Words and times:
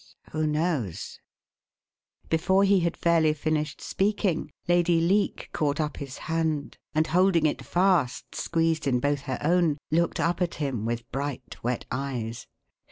Who 0.31 0.47
knows?" 0.47 1.19
Before 2.27 2.63
he 2.63 2.79
had 2.79 2.97
fairly 2.97 3.35
finished 3.35 3.81
speaking, 3.81 4.51
Lady 4.67 4.99
Leake 4.99 5.49
caught 5.53 5.79
up 5.79 5.97
his 5.97 6.17
hand, 6.25 6.75
and, 6.95 7.05
holding 7.05 7.45
it 7.45 7.63
fast 7.63 8.33
squeezed 8.33 8.87
in 8.87 8.99
both 8.99 9.19
her 9.29 9.37
own, 9.43 9.77
looked 9.91 10.19
up 10.19 10.41
at 10.41 10.55
him 10.55 10.85
with 10.85 11.07
bright, 11.11 11.57
wet 11.63 11.85
eyes. 11.91 12.47